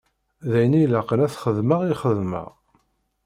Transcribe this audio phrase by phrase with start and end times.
[0.49, 2.47] D ayen i ilaqen ad t-xedmeɣ, i xedmeɣ.